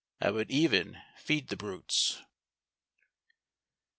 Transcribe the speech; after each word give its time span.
I 0.19 0.31
would 0.31 0.49
even 0.49 0.97
feed 1.15 1.49
the 1.49 1.55
brutes. 1.55 2.23